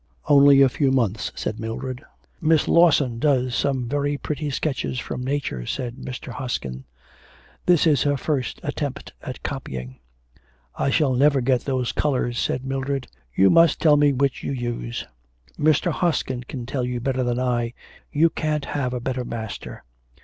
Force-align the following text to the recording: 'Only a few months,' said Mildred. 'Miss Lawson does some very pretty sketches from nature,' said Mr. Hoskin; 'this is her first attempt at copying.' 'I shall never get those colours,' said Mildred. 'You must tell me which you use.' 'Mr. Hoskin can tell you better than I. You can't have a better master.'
'Only 0.27 0.63
a 0.63 0.67
few 0.69 0.89
months,' 0.91 1.31
said 1.35 1.59
Mildred. 1.59 2.03
'Miss 2.41 2.67
Lawson 2.67 3.19
does 3.19 3.53
some 3.53 3.87
very 3.87 4.17
pretty 4.17 4.49
sketches 4.49 4.97
from 4.97 5.23
nature,' 5.23 5.67
said 5.67 5.97
Mr. 5.97 6.31
Hoskin; 6.33 6.85
'this 7.67 7.85
is 7.85 8.01
her 8.01 8.17
first 8.17 8.59
attempt 8.63 9.13
at 9.21 9.43
copying.' 9.43 9.99
'I 10.75 10.89
shall 10.89 11.13
never 11.13 11.39
get 11.39 11.65
those 11.65 11.91
colours,' 11.91 12.39
said 12.39 12.65
Mildred. 12.65 13.09
'You 13.35 13.51
must 13.51 13.79
tell 13.79 13.95
me 13.95 14.11
which 14.11 14.41
you 14.41 14.51
use.' 14.53 15.05
'Mr. 15.59 15.91
Hoskin 15.91 16.45
can 16.45 16.65
tell 16.65 16.83
you 16.83 16.99
better 16.99 17.21
than 17.23 17.39
I. 17.39 17.75
You 18.11 18.31
can't 18.31 18.65
have 18.65 18.95
a 18.95 18.99
better 18.99 19.23
master.' 19.23 19.83